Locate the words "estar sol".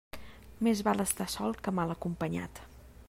1.03-1.55